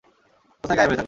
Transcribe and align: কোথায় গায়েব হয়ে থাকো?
কোথায় 0.63 0.77
গায়েব 0.77 0.89
হয়ে 0.89 0.97
থাকো? 0.97 0.99